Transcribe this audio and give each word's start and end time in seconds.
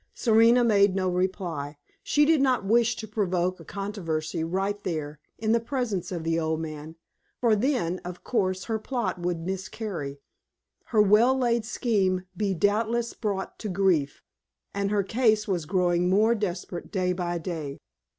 Serena 0.15 0.63
made 0.63 0.95
no 0.95 1.07
reply. 1.07 1.77
She 2.01 2.25
did 2.25 2.41
not 2.41 2.65
wish 2.65 2.95
to 2.95 3.07
provoke 3.07 3.59
a 3.59 3.63
controversy 3.63 4.43
right 4.43 4.83
there, 4.83 5.19
in 5.37 5.51
the 5.51 5.59
presence 5.59 6.11
of 6.11 6.23
the 6.23 6.39
old 6.39 6.59
man; 6.59 6.95
for 7.39 7.55
then, 7.55 7.99
of 8.03 8.23
course, 8.23 8.63
her 8.63 8.79
plot 8.79 9.19
would 9.19 9.41
miscarry 9.41 10.19
her 10.85 11.03
well 11.03 11.37
laid 11.37 11.65
scheme 11.65 12.25
be 12.35 12.55
doubtless 12.55 13.13
brought 13.13 13.59
to 13.59 13.69
grief 13.69 14.23
and 14.73 14.89
her 14.89 15.03
case 15.03 15.47
was 15.47 15.67
growing 15.67 16.09
more 16.09 16.33
desperate 16.33 16.91
day 16.91 17.13
by 17.13 17.37
day. 17.37 17.77